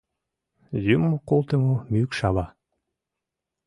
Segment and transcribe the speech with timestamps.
[0.95, 2.45] Юмо колтымо мӱкшава.